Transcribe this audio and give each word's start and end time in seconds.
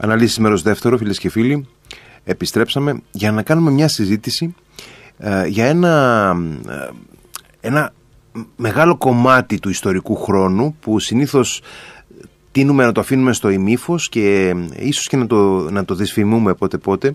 Αναλύσεις 0.00 0.38
μέρος 0.38 0.62
δεύτερο, 0.62 0.96
φίλες 0.96 1.18
και 1.18 1.30
φίλοι. 1.30 1.66
Επιστρέψαμε 2.24 3.00
για 3.10 3.32
να 3.32 3.42
κάνουμε 3.42 3.70
μια 3.70 3.88
συζήτηση 3.88 4.54
ε, 5.18 5.46
για 5.46 5.66
ένα, 5.66 6.36
ε, 6.68 6.88
ένα 7.60 7.92
μεγάλο 8.56 8.96
κομμάτι 8.96 9.58
του 9.58 9.68
ιστορικού 9.68 10.16
χρόνου 10.16 10.76
που 10.80 10.98
συνήθως 10.98 11.62
τίνουμε 12.52 12.84
να 12.84 12.92
το 12.92 13.00
αφήνουμε 13.00 13.32
στο 13.32 13.48
ημίφος 13.48 14.08
και 14.08 14.54
ε, 14.76 14.86
ίσως 14.86 15.06
και 15.06 15.16
να 15.16 15.26
το, 15.26 15.70
να 15.70 15.84
το 15.84 15.94
δυσφημούμε 15.94 16.54
πότε 16.54 16.78
πότε. 16.78 17.14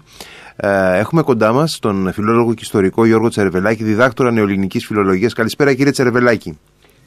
έχουμε 0.93 1.21
κοντά 1.21 1.53
μας 1.53 1.79
τον 1.79 2.13
φιλόλογο 2.13 2.53
και 2.53 2.61
ιστορικό 2.63 3.05
Γιώργο 3.05 3.29
Τσερεβελάκη, 3.29 3.83
διδάκτορα 3.83 4.31
νεοελληνικής 4.31 4.85
φιλολογίας. 4.85 5.33
Καλησπέρα 5.33 5.73
κύριε 5.73 5.91
Τσερεβελάκη. 5.91 6.57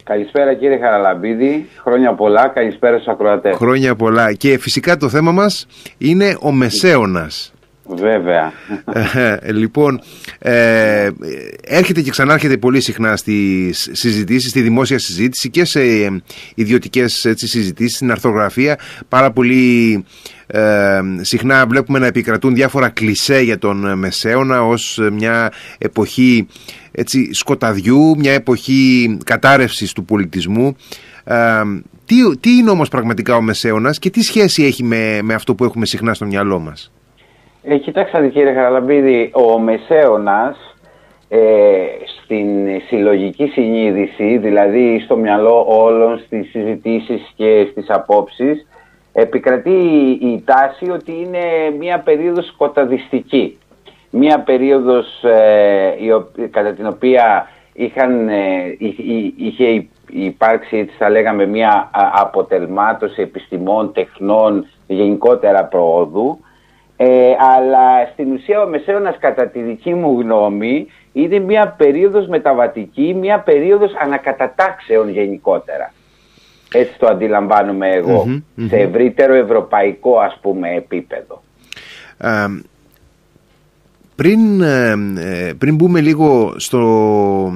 Καλησπέρα 0.08 0.54
κύριε 0.54 0.78
Χαραλαμπίδη, 0.78 1.68
χρόνια 1.82 2.14
πολλά, 2.14 2.48
καλησπέρα 2.48 2.96
στους 2.96 3.08
ακροατές. 3.12 3.56
Χρόνια 3.56 3.94
πολλά 3.94 4.32
και 4.32 4.58
φυσικά 4.58 4.96
το 4.96 5.08
θέμα 5.08 5.32
μας 5.32 5.66
είναι 5.98 6.36
ο 6.40 6.52
Μεσαίωνας. 6.52 7.54
Βέβαια. 7.84 8.52
Ε, 9.12 9.52
λοιπόν, 9.52 10.00
ε, 10.38 11.10
έρχεται 11.62 12.00
και 12.00 12.10
ξανάρχεται 12.10 12.56
πολύ 12.56 12.80
συχνά 12.80 13.16
στη 13.16 13.70
συζητήσεις, 13.72 14.50
στη 14.50 14.60
δημόσια 14.60 14.98
συζήτηση 14.98 15.50
και 15.50 15.64
σε 15.64 15.80
ιδιωτικές 16.54 17.24
έτσι, 17.24 17.48
συζητήσεις, 17.48 17.96
στην 17.96 18.10
αρθρογραφία. 18.10 18.78
Πάρα 19.08 19.30
πολύ 19.30 20.04
ε, 20.46 21.00
συχνά 21.20 21.66
βλέπουμε 21.66 21.98
να 21.98 22.06
επικρατούν 22.06 22.54
διάφορα 22.54 22.88
κλισέ 22.88 23.40
για 23.40 23.58
τον 23.58 23.98
Μεσαίωνα 23.98 24.62
ως 24.62 25.00
μια 25.12 25.52
εποχή 25.78 26.46
έτσι, 26.92 27.34
σκοταδιού, 27.34 28.16
μια 28.18 28.32
εποχή 28.32 29.18
κατάρρευσης 29.24 29.92
του 29.92 30.04
πολιτισμού. 30.04 30.76
Ε, 31.24 31.62
τι, 32.06 32.38
τι 32.40 32.50
είναι 32.56 32.70
όμως 32.70 32.88
πραγματικά 32.88 33.36
ο 33.36 33.40
Μεσαίωνας 33.40 33.98
και 33.98 34.10
τι 34.10 34.22
σχέση 34.22 34.64
έχει 34.64 34.84
με, 34.84 35.20
με 35.22 35.34
αυτό 35.34 35.54
που 35.54 35.64
έχουμε 35.64 35.86
συχνά 35.86 36.14
στο 36.14 36.26
μυαλό 36.26 36.58
μας; 36.58 36.92
Ε, 37.62 37.76
κοιτάξτε 37.76 38.28
κύριε 38.28 38.52
Χαραλαμπίδη, 38.52 39.30
ο 39.32 39.58
Μεσαίωνας 39.58 40.56
ε, 41.28 41.38
στην 42.22 42.46
συλλογική 42.88 43.46
συνείδηση, 43.46 44.38
δηλαδή 44.38 45.00
στο 45.04 45.16
μυαλό 45.16 45.64
όλων 45.68 46.18
στις 46.18 46.50
συζητήσεις 46.50 47.32
και 47.36 47.66
στις 47.70 47.90
απόψεις, 47.90 48.66
επικρατεί 49.18 49.70
η 50.20 50.42
τάση 50.44 50.90
ότι 50.90 51.12
είναι 51.12 51.76
μια 51.78 51.98
περίοδος 51.98 52.46
σκοταδιστική. 52.46 53.58
Μια 54.10 54.40
περίοδος 54.40 55.24
ε, 55.24 55.94
κατά 56.50 56.72
την 56.72 56.86
οποία 56.86 57.48
είχαν, 57.72 58.28
ε, 58.28 58.76
είχε 59.36 59.86
υπάρξει, 60.10 60.76
έτσι 60.76 60.94
θα 60.98 61.10
λέγαμε, 61.10 61.46
μια 61.46 61.90
αποτελμάτωση 62.12 63.22
επιστημών, 63.22 63.92
τεχνών, 63.92 64.66
γενικότερα 64.86 65.64
προόδου 65.64 66.40
ε, 66.96 67.34
αλλά 67.56 68.06
στην 68.12 68.32
ουσία 68.32 68.62
ο 68.62 68.68
Μεσαίωνας 68.68 69.16
κατά 69.18 69.46
τη 69.46 69.60
δική 69.60 69.94
μου 69.94 70.20
γνώμη 70.20 70.86
είναι 71.12 71.38
μια 71.38 71.74
περίοδος 71.76 72.26
μεταβατική, 72.26 73.14
μια 73.14 73.40
περίοδος 73.40 73.92
ανακατατάξεων 73.94 75.08
γενικότερα. 75.08 75.92
Έτσι 76.72 76.98
το 76.98 77.06
αντιλαμβάνομαι 77.06 77.88
σε 78.68 78.76
ευρύτερο 78.76 79.34
ευρωπαϊκό 79.34 80.18
ας 80.18 80.38
πούμε 80.42 80.74
επίπεδο. 80.74 81.42
πριν, 84.14 84.62
ε, 84.62 84.90
ε, 85.18 85.52
πριν 85.58 85.74
μπούμε 85.74 86.00
λίγο 86.00 86.54
στο, 86.56 87.52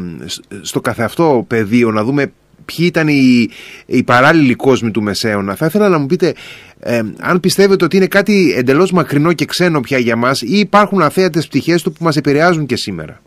στο 0.61 0.81
καθεαυτό 0.81 1.45
πεδίο 1.49 1.91
να 1.91 2.05
δούμε 2.05 2.33
ποιοι 2.65 2.87
ήταν 2.89 3.09
οι, 3.09 3.49
οι 3.87 4.03
παράλληλοι 4.03 4.55
κόσμοι 4.55 4.91
του 4.91 5.03
Μεσαίωνα. 5.03 5.55
Θα 5.55 5.67
ήθελα 5.67 5.89
να 5.89 5.99
μου 5.99 6.07
πείτε 6.07 6.35
ε, 6.81 7.01
αν 7.21 7.41
πιστεύετε 7.41 7.85
ότι 7.85 7.97
είναι 7.97 8.07
κάτι 8.07 8.55
εντελώς 8.57 8.93
μακρινό 8.93 9.33
και 9.33 9.45
ξένο 9.45 9.81
πια 9.81 9.99
για 9.99 10.17
μας 10.17 10.43
ή 10.43 10.59
υπάρχουν 10.59 11.03
αθέατες 11.03 11.47
πτυχές 11.47 11.83
του 11.83 11.93
που 11.93 12.05
μας 12.05 12.17
επηρεάζουν 12.17 12.67
και 12.67 12.77
σήμερα; 12.77 13.21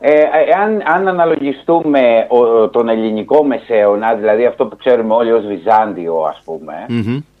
Ε, 0.00 0.22
αν, 0.62 0.82
αν 0.94 1.08
αναλογιστούμε 1.08 2.26
τον 2.70 2.88
ελληνικό 2.88 3.44
μεσαίωνα, 3.44 4.14
δηλαδή 4.14 4.44
αυτό 4.44 4.66
που 4.66 4.76
ξέρουμε 4.76 5.14
όλοι 5.14 5.32
ως 5.32 5.46
Βυζάντιο 5.46 6.22
ας 6.28 6.42
πούμε, 6.44 6.86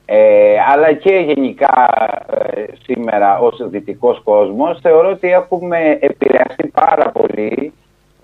ε, 0.06 0.54
αλλά 0.72 0.92
και 0.92 1.24
γενικά 1.26 1.88
ε, 2.54 2.64
σήμερα 2.82 3.38
ως 3.38 3.68
δυτικός 3.68 4.20
κόσμος, 4.24 4.78
θεωρώ 4.82 5.10
ότι 5.10 5.32
έχουμε 5.32 5.98
επηρεαστεί 6.00 6.66
πάρα 6.66 7.10
πολύ 7.10 7.72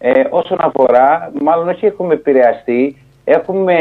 ε, 0.00 0.24
όσον 0.30 0.58
αφορά, 0.60 1.32
μάλλον 1.40 1.68
όχι 1.68 1.86
έχουμε 1.86 2.14
επηρεαστεί, 2.14 2.96
έχουμε 3.24 3.74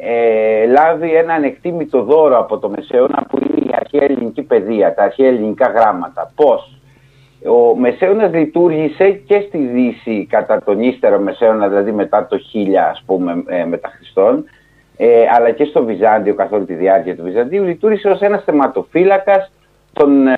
ε, 0.00 0.66
λάβει 0.66 1.14
ένα 1.14 1.34
ανεκτήμητο 1.34 2.02
δώρο 2.02 2.38
από 2.38 2.58
το 2.58 2.68
Μεσαίωνα 2.68 3.26
που 3.28 3.38
είναι 3.38 3.66
η 3.66 3.74
αρχαία 3.80 4.04
ελληνική 4.04 4.42
παιδεία, 4.42 4.94
τα 4.94 5.02
αρχαία 5.02 5.28
ελληνικά 5.28 5.66
γράμματα. 5.66 6.32
Πώς; 6.34 6.77
Ο 7.46 7.76
Μεσαίωνας 7.76 8.32
λειτουργήσε 8.32 9.10
και 9.10 9.44
στη 9.48 9.58
Δύση 9.58 10.26
κατά 10.30 10.62
τον 10.64 10.82
ύστερο 10.82 11.18
Μεσαίωνα, 11.18 11.68
δηλαδή 11.68 11.92
μετά 11.92 12.26
το 12.26 12.38
1000 12.54 12.74
ας 12.90 13.02
πούμε 13.06 13.42
ε, 13.46 13.64
μετά 13.64 13.88
Χριστόν, 13.96 14.44
ε, 14.96 15.24
αλλά 15.36 15.50
και 15.50 15.64
στο 15.64 15.84
Βυζάντιο 15.84 16.34
καθ' 16.34 16.52
όλη 16.52 16.64
τη 16.64 16.74
διάρκεια 16.74 17.16
του 17.16 17.22
Βυζαντίου, 17.22 17.64
λειτουργήσε 17.64 18.08
ως 18.08 18.20
ένας 18.20 18.42
θεματοφύλακας 18.44 19.50
των 19.92 20.26
ε, 20.26 20.34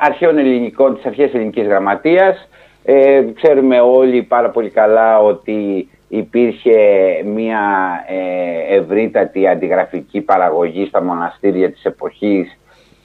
αρχαίων 0.00 0.38
ελληνικών, 0.38 0.94
της 0.94 1.04
αρχαίας 1.04 1.34
ελληνικής 1.34 1.66
γραμματείας, 1.66 2.48
ε, 2.84 3.24
ξέρουμε 3.34 3.80
όλοι 3.80 4.22
πάρα 4.22 4.50
πολύ 4.50 4.70
καλά 4.70 5.20
ότι 5.20 5.88
υπήρχε 6.08 6.76
μια 7.24 7.60
ε, 8.08 8.76
ευρύτατη 8.76 9.46
αντιγραφική 9.46 10.20
παραγωγή 10.20 10.86
στα 10.86 11.02
μοναστήρια 11.02 11.70
της 11.70 11.84
εποχής 11.84 12.58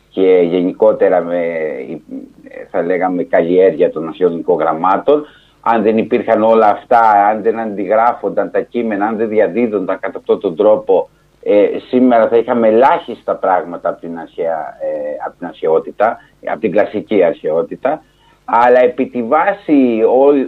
και 0.10 0.42
γενικότερα 0.44 1.22
με, 1.22 1.42
θα 2.72 2.82
λέγαμε, 2.82 3.24
καλλιέργεια 3.24 3.92
των 3.92 4.08
αρχαιολογικών 4.08 4.58
γραμμάτων. 4.58 5.26
Αν 5.62 5.84
δεν 5.84 5.98
υπήρχαν 5.98 6.44
όλα 6.44 6.68
αυτά, 6.68 7.00
αν 7.30 7.42
δεν 7.42 7.60
αντιγράφονταν 7.60 8.52
τα 8.52 8.60
κείμενα, 8.60 9.06
αν 9.06 9.18
δεν 9.18 9.28
διαδίδονταν 9.28 10.00
κατά 10.00 10.18
αυτόν 10.18 10.40
τον 10.40 10.56
τρόπο, 10.56 11.10
ε, 11.44 11.68
σήμερα 11.90 12.28
θα 12.28 12.38
είχαμε 12.38 12.68
ελάχιστα 12.68 13.36
πράγματα 13.36 13.90
από 13.90 14.00
την, 14.00 14.20
αρχαία, 14.20 14.78
ε, 14.82 15.26
από 15.26 15.38
την 15.38 15.48
αρχαιότητα, 15.48 16.18
από 16.46 16.60
την 16.60 16.72
κλασική 16.72 17.24
αρχαιότητα 17.24 18.02
αλλά 18.46 18.80
επί 18.80 19.06
τη 19.06 19.24
βάση 19.24 20.02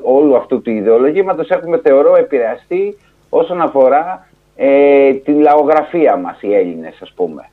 όλου 0.03 0.37
αυτού 0.37 0.61
του 0.61 0.69
ιδεολογήματος 0.69 1.49
έχουμε 1.49 1.77
θεωρώ 1.77 2.15
επηρεαστεί 2.15 2.97
όσον 3.29 3.61
αφορά 3.61 4.27
ε, 4.55 5.13
την 5.13 5.39
λαογραφία 5.39 6.15
μας 6.15 6.41
οι 6.41 6.53
Έλληνες 6.53 6.97
ας 7.01 7.11
πούμε. 7.15 7.49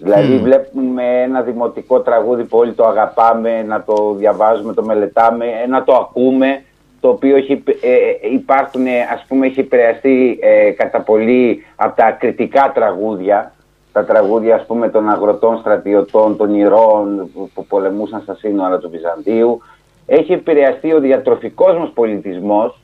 Δηλαδή 0.00 0.38
βλέπουμε 0.38 1.22
ένα 1.22 1.42
δημοτικό 1.42 2.00
τραγούδι 2.00 2.44
που 2.44 2.58
όλοι 2.58 2.72
το 2.72 2.86
αγαπάμε, 2.86 3.62
να 3.62 3.82
το 3.82 4.14
διαβάζουμε, 4.18 4.74
το 4.74 4.84
μελετάμε, 4.84 5.46
ε, 5.64 5.66
να 5.66 5.84
το 5.84 5.94
ακούμε, 5.94 6.62
το 7.00 7.08
οποίο 7.08 7.36
έχει, 7.36 7.62
ε, 7.80 7.92
ε 7.92 8.32
υπάρχουν, 8.32 8.86
ας 9.12 9.24
πούμε, 9.28 9.46
έχει 9.46 9.60
επηρεαστεί 9.60 10.38
ε, 10.42 10.70
κατά 10.70 11.00
πολύ 11.00 11.64
από 11.76 11.96
τα 11.96 12.10
κριτικά 12.10 12.72
τραγούδια. 12.74 13.52
Τα 13.92 14.04
τραγούδια 14.04 14.54
ας 14.54 14.66
πούμε 14.66 14.88
των 14.88 15.10
αγροτών 15.10 15.58
στρατιωτών, 15.58 16.36
των 16.36 16.54
ηρώων 16.54 17.30
που 17.54 17.66
πολεμούσαν 17.66 18.20
στα 18.20 18.34
σύνορα 18.34 18.78
του 18.78 18.90
Βυζαντίου. 18.90 19.62
Έχει 20.06 20.32
επηρεαστεί 20.32 20.92
ο 20.92 21.00
διατροφικός 21.00 21.78
μας 21.78 21.90
πολιτισμός 21.94 22.80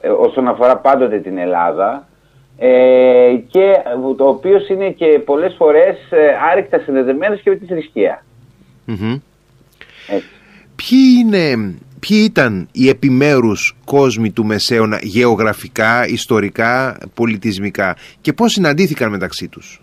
ε, 0.00 0.08
όσον 0.08 0.48
αφορά 0.48 0.76
πάντοτε 0.76 1.18
την 1.18 1.38
Ελλάδα 1.38 2.06
ε, 2.58 3.36
και 3.50 3.72
το 4.16 4.24
οποίος 4.24 4.68
είναι 4.68 4.90
και 4.90 5.18
πολλές 5.24 5.54
φορές 5.58 5.96
ε, 6.10 6.18
άρρηκτα 6.50 6.78
συνδεδεμένος 6.78 7.40
και 7.40 7.50
με 7.50 7.56
τη 7.56 7.66
θρησκεία. 7.66 8.24
Ποιοι, 10.76 10.98
είναι, 11.20 11.74
ποιοι 12.00 12.22
ήταν 12.24 12.68
οι 12.72 12.88
επιμέρους 12.88 13.76
κόσμοι 13.84 14.30
του 14.30 14.44
Μεσαίωνα 14.44 14.98
γεωγραφικά, 15.02 16.06
ιστορικά, 16.06 16.98
πολιτισμικά 17.14 17.96
και 18.20 18.32
πώς 18.32 18.52
συναντήθηκαν 18.52 19.10
μεταξύ 19.10 19.48
τους; 19.48 19.80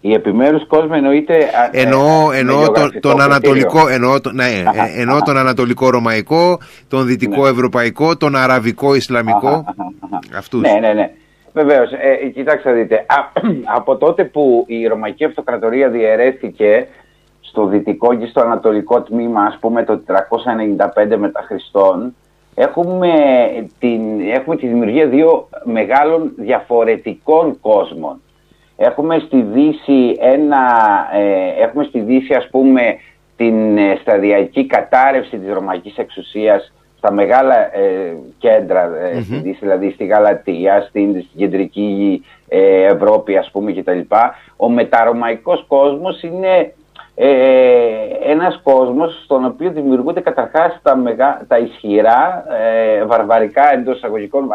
Οι 0.00 0.12
επιμέρους 0.12 0.66
κόσμοι 0.66 0.96
εννοείται. 0.96 1.50
Εννοώ, 1.70 2.32
ε, 2.32 2.38
εννοώ 2.38 2.70
τον, 2.70 3.00
τον 3.00 3.20
ανατολικό, 3.20 3.88
εννοώ, 3.88 4.16
ναι, 4.32 4.44
ε, 4.94 5.00
εννοώ 5.00 5.20
τον 5.20 5.36
ανατολικό 5.36 5.90
ρωμαϊκό, 5.90 6.58
τον 6.88 7.06
δυτικό 7.06 7.42
ναι. 7.42 7.50
ευρωπαϊκό, 7.50 8.16
τον 8.16 8.36
αραβικό 8.36 8.94
ισλαμικό. 8.94 9.64
Αυτούς. 10.38 10.60
Ναι, 10.60 10.72
ναι, 10.80 10.92
ναι. 10.92 11.10
Βεβαίως. 11.54 11.92
Ε, 11.92 12.28
κοιτάξτε, 12.28 12.72
δείτε. 12.72 13.06
από 13.78 13.96
τότε 13.96 14.24
που 14.24 14.64
η 14.66 14.86
Ρωμαϊκή 14.86 15.24
Αυτοκρατορία 15.24 15.88
διαιρέθηκε 15.88 16.86
στο 17.40 17.66
δυτικό 17.66 18.14
και 18.14 18.26
στο 18.26 18.40
ανατολικό 18.40 19.02
τμήμα, 19.02 19.42
ας 19.42 19.58
πούμε 19.60 19.84
το 19.84 20.02
495 20.06 21.16
μετά 21.16 21.44
Χριστόν, 21.46 22.14
έχουμε, 22.54 23.10
την, 23.78 24.20
έχουμε 24.20 24.56
τη 24.56 24.66
δημιουργία 24.66 25.06
δύο 25.06 25.48
μεγάλων 25.64 26.32
διαφορετικών 26.36 27.60
κόσμων. 27.60 28.20
Έχουμε 28.76 29.18
στη 29.18 29.42
Δύση, 29.42 30.16
ένα, 30.20 30.66
ε, 31.12 31.62
έχουμε 31.62 31.84
στη 31.84 32.00
Δύση 32.00 32.34
ας 32.34 32.48
πούμε 32.50 32.96
την 33.36 33.78
ε, 33.78 33.98
σταδιακή 34.00 34.66
κατάρρευση 34.66 35.38
της 35.38 35.52
ρωμαϊκής 35.52 35.96
εξουσίας 35.96 36.72
στα 37.04 37.12
μεγάλα 37.12 37.76
ε, 37.76 38.16
κέντρα, 38.38 38.90
δηλαδή 39.60 39.90
στη 39.90 40.04
Γαλατεία, 40.04 40.86
στην, 40.88 41.10
στην 41.10 41.38
κεντρική 41.40 42.24
Ευρώπη 42.92 43.36
ας 43.36 43.50
πούμε 43.50 43.72
κτλ. 43.72 44.00
Ο 44.56 44.68
μεταρωμαϊκός 44.68 45.64
κόσμος 45.68 46.22
είναι 46.22 46.74
ε, 47.14 47.28
ένας 48.26 48.60
κόσμος 48.62 49.22
στον 49.24 49.44
οποίο 49.44 49.70
δημιουργούνται 49.70 50.20
καταρχάς 50.20 50.80
τα, 50.82 50.96
τα 51.48 51.58
ισχυρά 51.58 52.44
ε, 52.64 53.04
βαρβαρικά 53.04 53.72
εντός 53.72 53.96
εισαγωγικών 53.96 54.48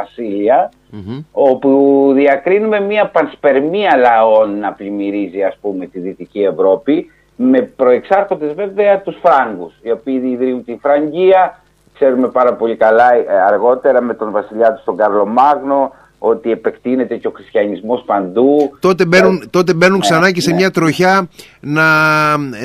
όπου 1.32 2.12
διακρίνουμε 2.16 2.80
μια 2.80 3.06
πανσπερμία 3.06 3.98
λαών 3.98 4.60
να 4.60 4.74
πλημμυρίζει 4.74 5.44
ας 5.44 5.58
πούμε 5.62 5.86
τη 5.86 6.00
Δυτική 6.00 6.42
Ευρώπη 6.42 7.12
με 7.36 7.62
προεξάρχοντες 7.62 8.54
βέβαια 8.54 9.00
τους 9.00 9.18
Φράγκους 9.22 9.74
οι 9.82 9.92
οποίοι 9.92 10.22
ιδρύουν 10.26 10.64
τη 10.64 10.78
Φραγκία 10.82 11.64
ξέρουμε 12.00 12.28
πάρα 12.28 12.54
πολύ 12.54 12.76
καλά 12.76 13.14
ε, 13.14 13.42
αργότερα 13.48 14.02
με 14.02 14.14
τον 14.14 14.32
βασιλιά 14.32 14.74
του 14.74 14.82
τον 14.86 14.98
Καρλο 14.98 15.26
Μάγνο 15.26 15.94
ότι 16.20 16.52
επεκτείνεται 16.52 17.16
και 17.16 17.28
ο 17.28 17.32
χριστιανισμός 17.36 18.04
παντού. 18.06 18.78
Τότε 18.80 19.06
μπαίνουν, 19.06 19.42
ε, 19.44 19.46
τότε 19.50 19.74
μπαίνουν 19.74 20.00
ξανά 20.00 20.20
ναι, 20.26 20.32
και 20.32 20.42
σε 20.42 20.50
ναι. 20.50 20.56
μια 20.56 20.72
τροχιά 20.72 21.28
να, 21.60 21.84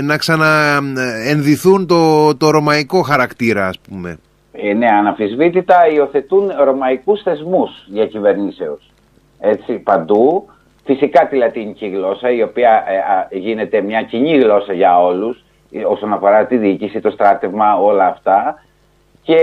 να 0.02 0.16
ξαναενδυθούν 0.16 1.86
το, 1.86 2.36
το 2.36 2.50
ρωμαϊκό 2.50 3.02
χαρακτήρα 3.02 3.66
ας 3.66 3.78
πούμε. 3.88 4.18
Ε, 4.52 4.72
ναι, 4.72 4.86
αναφυσβήτητα 4.86 5.88
υιοθετούν 5.94 6.52
ρωμαϊκούς 6.64 7.22
θεσμούς 7.22 7.70
για 7.86 8.06
κυβερνήσεως. 8.06 8.90
Έτσι, 9.40 9.72
παντού. 9.72 10.48
Φυσικά 10.84 11.26
τη 11.28 11.36
λατινική 11.36 11.86
γλώσσα, 11.86 12.30
η 12.30 12.42
οποία 12.42 12.84
ε, 13.30 13.38
γίνεται 13.38 13.80
μια 13.80 14.02
κοινή 14.02 14.38
γλώσσα 14.38 14.72
για 14.72 15.02
όλους, 15.02 15.44
όσον 15.88 16.12
αφορά 16.12 16.46
τη 16.46 16.56
διοίκηση, 16.56 17.00
το 17.00 17.10
στράτευμα, 17.10 17.78
όλα 17.78 18.06
αυτά. 18.06 18.62
Και 19.24 19.40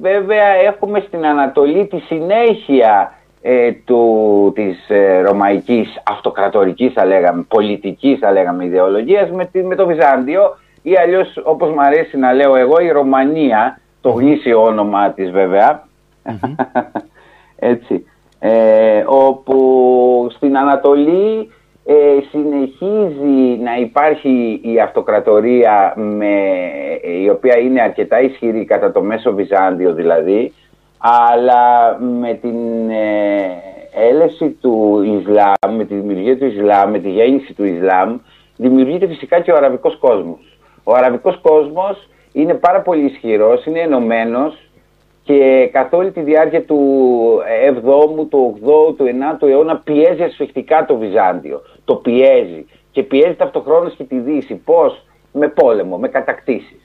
βέβαια 0.00 0.46
έχουμε 0.46 1.04
στην 1.06 1.26
Ανατολή 1.26 1.86
τη 1.86 1.98
συνέχεια 1.98 3.12
ε, 3.42 3.72
του, 3.72 4.52
της 4.54 4.88
ε, 4.88 5.20
ρωμαϊκής 5.20 6.02
αυτοκρατορικής 6.06 6.92
θα 6.92 7.04
λέγαμε, 7.04 7.44
πολιτικής 7.48 8.18
θα 8.18 8.32
λέγαμε 8.32 8.64
ιδεολογίας 8.64 9.30
με, 9.30 9.50
με 9.62 9.74
το 9.74 9.86
Βυζάντιο 9.86 10.56
ή 10.82 10.96
αλλιώς 10.96 11.42
όπως 11.44 11.70
μου 11.70 11.82
αρέσει 11.82 12.16
να 12.16 12.32
λέω 12.32 12.56
εγώ 12.56 12.80
η 12.80 12.90
Ρωμανία, 12.90 13.80
το 14.00 14.10
γνήσιο 14.10 14.62
όνομα 14.62 15.10
της 15.10 15.30
βεβαια 15.30 15.86
έτσι, 17.72 18.04
ε, 18.38 19.04
όπου 19.06 20.28
στην 20.30 20.58
Ανατολή 20.58 21.50
ε, 21.84 21.94
συνεχίζει 22.30 23.58
να 23.62 23.76
υπάρχει 23.76 24.60
η 24.62 24.80
αυτοκρατορία 24.80 25.92
με, 25.96 26.34
η 27.22 27.28
οποία 27.28 27.58
είναι 27.58 27.80
αρκετά 27.82 28.20
ισχυρή 28.20 28.64
κατά 28.64 28.92
το 28.92 29.02
μέσο 29.02 29.34
Βυζάντιο 29.34 29.94
δηλαδή 29.94 30.52
αλλά 30.98 31.96
με 32.00 32.34
την 32.34 32.90
ε, 32.90 33.62
έλευση 34.08 34.48
του 34.60 35.02
Ισλάμ, 35.04 35.76
με 35.76 35.84
τη 35.84 35.94
δημιουργία 35.94 36.38
του 36.38 36.44
Ισλάμ, 36.44 36.90
με 36.90 36.98
τη 36.98 37.10
γέννηση 37.10 37.54
του 37.54 37.64
Ισλάμ 37.64 38.18
δημιουργείται 38.56 39.06
φυσικά 39.06 39.40
και 39.40 39.52
ο 39.52 39.56
αραβικός 39.56 39.96
κόσμος. 39.98 40.58
Ο 40.84 40.94
αραβικός 40.94 41.38
κόσμος 41.42 42.08
είναι 42.32 42.54
πάρα 42.54 42.80
πολύ 42.80 43.04
ισχυρός, 43.04 43.66
είναι 43.66 43.80
ενωμένος 43.80 44.69
και 45.30 45.68
καθ' 45.72 45.92
όλη 45.92 46.10
τη 46.10 46.20
διάρκεια 46.20 46.62
του 46.62 46.78
7ου, 47.68 48.28
του 48.30 48.58
8ου, 48.64 48.94
του 48.96 49.04
9ου 49.04 49.48
αιώνα 49.48 49.76
πιέζει 49.76 50.22
ασφιχτικά 50.22 50.84
το 50.84 50.96
Βυζάντιο. 50.96 51.62
Το 51.84 51.94
πιέζει. 51.94 52.66
Και 52.90 53.02
πιέζει 53.02 53.34
ταυτοχρόνως 53.34 53.94
και 53.96 54.04
τη 54.04 54.18
Δύση. 54.18 54.54
Πώς; 54.54 55.06
Με 55.32 55.48
πόλεμο, 55.48 55.98
με 55.98 56.08
κατακτήσεις. 56.08 56.80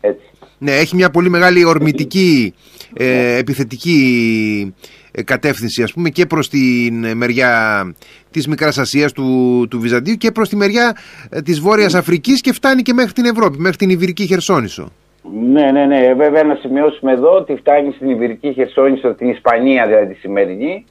Έτσι. 0.00 0.24
Ναι, 0.58 0.72
έχει 0.72 0.96
μια 0.96 1.10
πολύ 1.10 1.28
μεγάλη 1.28 1.64
ορμητική, 1.64 2.54
ε, 2.96 3.36
επιθετική 3.36 4.74
ε, 5.12 5.22
κατεύθυνση 5.22 5.82
ας 5.82 5.92
πούμε 5.92 6.08
και 6.08 6.26
προς 6.26 6.48
τη 6.48 6.90
μεριά 7.14 7.94
της 8.30 8.46
Μικράς 8.46 8.78
Ασίας 8.78 9.12
του, 9.12 9.66
του 9.70 9.80
Βυζαντίου 9.80 10.14
και 10.14 10.30
προς 10.30 10.48
τη 10.48 10.56
μεριά 10.56 10.96
ε, 11.30 11.42
της 11.42 11.60
Βόρειας 11.60 11.94
Αφρικής 11.94 12.40
και 12.40 12.52
φτάνει 12.52 12.82
και 12.82 12.92
μέχρι 12.92 13.12
την 13.12 13.24
Ευρώπη, 13.24 13.58
μέχρι 13.58 13.76
την 13.76 13.90
Ιβυρική 13.90 14.26
Χερσόνησο. 14.26 14.92
Ναι, 15.22 15.70
ναι, 15.70 15.84
ναι. 15.84 16.14
Βέβαια 16.14 16.42
να 16.42 16.54
σημειώσουμε 16.54 17.12
εδώ 17.12 17.34
ότι 17.34 17.56
φτάνει 17.56 17.92
στην 17.92 18.10
Ιβυρική 18.10 18.52
Χερσόνησο, 18.52 19.14
την 19.14 19.28
Ισπανία 19.28 19.86
δηλαδή 19.86 20.06
τη 20.06 20.18
σημερινή, 20.18 20.84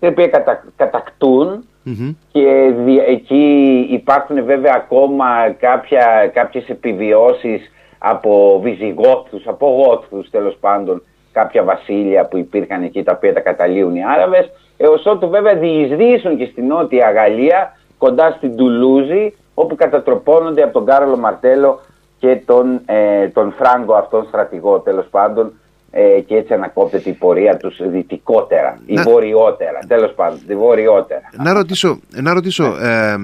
την 0.00 0.08
οποία 0.08 0.28
κατα, 0.28 0.64
κατακτουν 0.76 1.64
και 2.32 2.74
εκεί 3.06 3.86
υπάρχουν 3.90 4.44
βέβαια 4.44 4.72
ακόμα 4.76 5.26
κάποια, 5.58 6.30
κάποιες 6.34 6.68
επιβιώσεις 6.68 7.70
από 7.98 8.60
Βυζιγόθους, 8.62 9.46
από 9.46 9.66
Γόθους 9.66 10.30
τέλος 10.30 10.56
πάντων, 10.60 11.02
κάποια 11.32 11.62
βασίλεια 11.62 12.26
που 12.26 12.36
υπήρχαν 12.36 12.82
εκεί 12.82 13.02
τα 13.02 13.12
οποία 13.16 13.32
τα 13.32 13.40
καταλύουν 13.40 13.94
οι 13.94 14.04
Άραβες, 14.04 14.50
έως 14.76 15.06
ότου 15.06 15.28
βέβαια 15.28 15.54
διεισδύσουν 15.54 16.36
και 16.36 16.48
στην 16.50 16.66
Νότια 16.66 17.10
Γαλλία, 17.10 17.76
κοντά 17.98 18.30
στην 18.30 18.56
Τουλούζη, 18.56 19.34
όπου 19.54 19.74
κατατροπώνονται 19.74 20.62
από 20.62 20.72
τον 20.72 20.84
Κάρολο 20.84 21.16
Μαρτέλο 21.16 21.80
και 22.18 22.36
τον, 22.44 22.80
ε, 22.86 23.28
τον 23.28 23.54
Φράγκο 23.58 23.94
αυτόν 23.94 24.24
στρατηγό 24.28 24.80
τέλος 24.80 25.06
πάντων 25.10 25.52
ε, 25.90 26.20
και 26.20 26.36
έτσι 26.36 26.54
ανακόπτεται 26.54 27.08
η 27.08 27.12
πορεία 27.12 27.56
τους 27.56 27.80
δυτικότερα 27.88 28.78
ή 28.86 28.94
βορειότερα, 28.94 29.78
τέλος 29.86 30.12
πάντων, 30.14 30.40
βορειότερα. 30.56 31.30
Να 31.32 31.52
ρωτήσω, 31.52 32.00
να 32.22 32.32
ρωτήσω 32.32 32.68
ναι. 32.68 33.12
ε, 33.12 33.16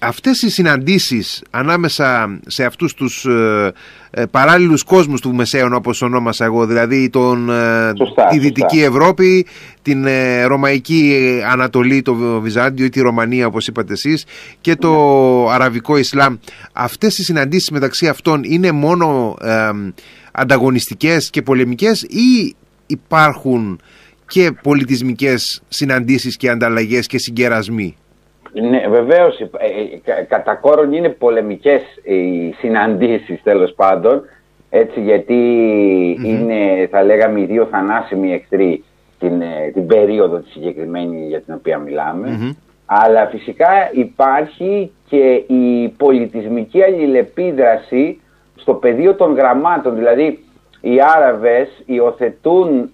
αυτές 0.00 0.42
οι 0.42 0.50
συναντήσεις 0.50 1.42
ανάμεσα 1.50 2.38
σε 2.46 2.64
αυτούς 2.64 2.94
τους 2.94 3.24
ε, 3.24 3.72
ε 4.10 4.26
παράλληλους 4.26 4.82
κόσμους 4.82 5.20
του 5.20 5.34
Μεσαίων 5.34 5.72
όπως 5.72 6.02
ονόμασα 6.02 6.44
εγώ 6.44 6.66
δηλαδή 6.66 7.10
τον, 7.10 7.50
ε, 7.50 7.92
τη 8.30 8.38
Δυτική 8.38 8.82
Ευρώπη 8.82 9.46
την 9.82 10.06
ε, 10.06 10.44
Ρωμαϊκή 10.44 11.40
Ανατολή 11.50 12.02
το 12.02 12.14
Βυζάντιο 12.14 12.84
ή 12.84 12.88
τη 12.88 13.00
Ρωμανία 13.00 13.46
όπως 13.46 13.66
είπατε 13.66 13.92
εσείς 13.92 14.24
και 14.60 14.76
το 14.76 14.92
ναι. 15.44 15.52
Αραβικό 15.52 15.96
Ισλάμ 15.96 16.36
αυτές 16.72 17.18
οι 17.18 17.24
συναντήσεις 17.24 17.70
μεταξύ 17.70 18.08
αυτών 18.08 18.42
είναι 18.44 18.72
μόνο 18.72 19.36
ανταγωνιστικές 20.32 21.30
και 21.30 21.42
πολεμικές 21.42 22.02
ή 22.02 22.54
υπάρχουν 22.86 23.80
και 24.26 24.52
πολιτισμικές 24.62 25.62
συναντήσεις 25.68 26.36
και 26.36 26.50
ανταλλαγές 26.50 27.06
και 27.06 27.18
συγκερασμοί; 27.18 27.96
Ναι, 28.52 28.88
βεβαίως, 28.88 29.40
ε, 29.40 29.48
ε, 30.04 30.22
κατά 30.22 30.54
κόρον 30.54 30.92
είναι 30.92 31.08
πολεμικές 31.08 31.82
οι 32.02 32.52
συναντήσεις 32.52 33.42
τέλος 33.42 33.72
πάντων, 33.74 34.22
έτσι 34.70 35.00
είναι, 36.24 36.88
θα 36.90 37.02
λέγαμε, 37.02 37.40
οι 37.40 37.44
δύο 37.44 37.66
θανάσιμοι 37.70 38.32
εχθροί 38.32 38.84
την, 39.18 39.40
ε, 39.40 39.70
την 39.72 39.86
περίοδο 39.86 40.36
τη 40.36 40.50
συγκεκριμένη 40.50 41.26
για 41.26 41.40
την 41.40 41.54
οποία 41.54 41.82
Αλλά 42.86 43.26
φυσικά 43.26 43.68
υπάρχει 43.92 44.92
και 45.08 45.44
η 45.46 45.88
πολιτισμική 45.96 46.82
αλληλεπίδραση 46.82 48.20
στο 48.56 48.74
πεδίο 48.74 49.14
των 49.14 49.34
γραμμάτων, 49.34 49.94
δηλαδή 49.94 50.38
οι 50.80 50.98
Άραβες 51.16 51.68
υιοθετούν 51.86 52.90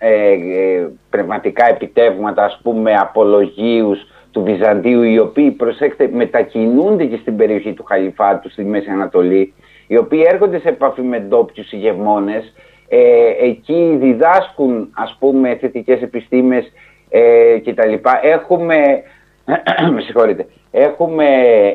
πνευματικά 1.10 1.68
επιτεύγματα, 1.68 2.44
ας 2.44 2.60
πούμε, 2.62 2.94
απολογίους, 2.94 4.06
του 4.34 4.42
Βυζαντίου, 4.42 5.02
οι 5.02 5.18
οποίοι, 5.18 5.50
προσέξτε, 5.50 6.10
μετακινούνται 6.12 7.04
και 7.04 7.16
στην 7.16 7.36
περιοχή 7.36 7.72
του 7.72 7.84
Χαλιφάτου, 7.84 8.50
στη 8.50 8.64
Μέση 8.64 8.90
Ανατολή, 8.90 9.54
οι 9.86 9.96
οποίοι 9.96 10.24
έρχονται 10.26 10.58
σε 10.58 10.68
επαφή 10.68 11.02
με 11.02 11.18
ντόπιους 11.18 11.72
ηγεμόνες, 11.72 12.52
ε, 12.88 12.98
εκεί 13.40 13.96
διδάσκουν, 14.00 14.88
ας 14.94 15.16
πούμε, 15.18 15.56
θετικές 15.60 16.02
επιστήμες 16.02 16.72
ε, 17.08 17.58
κτλ. 17.64 17.92
Έχουμε, 18.22 19.02
με 19.94 20.00
συγχωρείτε, 20.00 20.46
έχουμε 20.70 21.26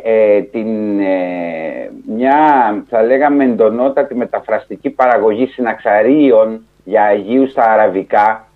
ε, 0.03 0.41
την, 0.41 0.99
ε, 0.99 1.91
μια, 2.15 2.37
θα 2.89 3.03
λέγαμε, 3.03 3.43
εντονότατη 3.43 4.15
μεταφραστική 4.15 4.89
παραγωγή 4.89 5.45
συναξαρίων 5.45 6.65
για 6.83 7.03
Αγίου 7.03 7.47
στα 7.47 7.63
Αραβικά, 7.63 8.48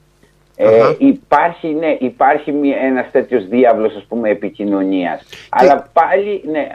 ε, 0.55 0.93
υπάρχει, 0.97 1.67
ναι, 1.67 1.97
υπάρχει 1.99 2.53
ένας 2.83 3.11
τέτοιος 3.11 3.47
διάβλος 3.47 3.95
ας 3.95 4.05
πούμε 4.07 4.29
επικοινωνίας. 4.29 5.23
Αλλά 5.49 5.89
πάλι, 5.93 6.43
ναι, 6.51 6.67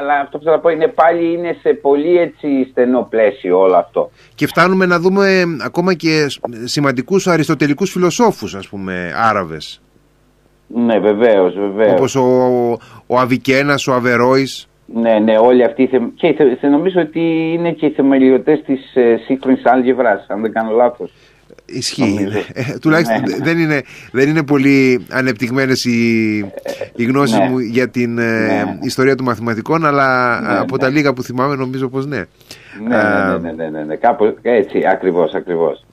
αλλά 0.00 0.14
αυτό 0.20 0.38
που 0.38 0.44
θα 0.44 0.58
πω 0.58 0.68
είναι 0.68 0.88
πάλι 0.88 1.32
είναι 1.32 1.56
σε 1.60 1.74
πολύ 1.74 2.18
έτσι 2.18 2.68
στενό 2.70 3.06
πλαίσιο 3.10 3.58
όλο 3.58 3.76
αυτό. 3.76 4.10
Και 4.34 4.46
φτάνουμε 4.46 4.86
να 4.86 4.98
δούμε 4.98 5.42
ακόμα 5.64 5.94
και 5.94 6.26
σημαντικούς 6.64 7.26
αριστοτελικούς 7.26 7.90
φιλοσόφους 7.90 8.54
ας 8.54 8.68
πούμε 8.68 9.12
Άραβες. 9.16 9.82
Ναι 10.66 10.98
βεβαίως, 10.98 11.54
βεβαίως. 11.54 11.92
Όπως 11.92 12.14
ο, 12.14 12.26
ο 13.06 13.18
Αβικένας, 13.18 13.86
ο 13.86 13.92
Αβερόης. 13.92 14.68
Ναι, 14.94 15.18
ναι, 15.18 15.38
όλοι 15.38 15.64
αυτοί. 15.64 15.90
Και 16.14 16.36
νομίζω 16.60 17.00
ότι 17.00 17.52
είναι 17.52 17.72
και 17.72 17.86
οι 17.86 17.90
θεμελιωτές 17.90 18.62
της 18.62 18.94
ε, 18.94 19.16
σύγχρονης 19.24 19.64
άλγευρας, 19.64 20.26
αν 20.28 20.40
δεν 20.40 20.52
κάνω 20.52 20.70
λάθος. 20.70 21.12
Ισχύει. 21.72 22.28
Ε, 22.52 22.78
τουλάχιστον 22.78 23.20
ναι, 23.20 23.36
ναι. 23.36 23.44
δεν, 23.44 23.58
είναι, 23.58 23.82
δεν 24.12 24.28
είναι 24.28 24.42
πολύ 24.42 25.06
ανεπτυγμένες 25.10 25.84
οι, 25.84 26.36
οι 26.96 27.04
γνώσεις 27.04 27.38
ναι. 27.38 27.48
μου 27.48 27.58
για 27.58 27.88
την 27.88 28.18
ε, 28.18 28.78
ιστορία 28.82 29.14
των 29.14 29.26
μαθηματικών, 29.26 29.86
αλλά 29.86 30.38
από 30.60 30.78
τα 30.78 30.88
λίγα 30.88 31.12
που 31.12 31.22
θυμάμαι 31.22 31.54
νομίζω 31.54 31.88
πως 31.88 32.06
ναι. 32.06 32.24
Ναι, 32.88 32.96
ναι, 33.40 33.52
ναι, 33.52 33.68
ναι, 33.68 33.84
ναι, 33.84 33.96
κάπου 33.96 34.36
έτσι, 34.42 34.82
ακριβώς, 34.92 35.34
ακριβώς. 35.34 35.84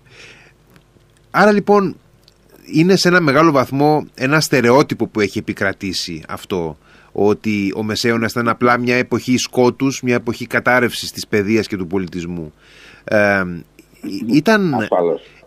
άρα 1.32 1.52
λοιπόν 1.52 1.96
είναι 2.74 2.96
σε 2.96 3.08
ένα 3.08 3.22
μεγάλο 3.22 3.52
βαθμό 3.52 4.06
ένα 4.16 4.40
στερεότυπο 4.40 5.08
που 5.08 5.20
έχει 5.20 5.40
επικρατήσει 5.40 6.24
αυτό 6.28 6.78
ότι 7.12 7.74
ο 7.76 7.84
Μεσαίωνας 7.84 8.32
ήταν 8.32 8.48
απλά 8.48 8.80
μια 8.80 8.96
εποχή 8.96 9.38
σκότους, 9.38 10.02
μια 10.02 10.16
εποχή 10.16 10.48
κατάρρευσης 10.48 11.12
της 11.12 11.28
παιδείας 11.28 11.68
και 11.68 11.78
του 11.78 11.88
πολιτισμού. 11.88 12.54
Ε, 13.04 13.44
ήταν, 14.34 14.88